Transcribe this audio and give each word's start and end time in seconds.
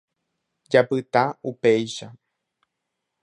Japyta 0.71 1.23
upéicha. 1.49 2.07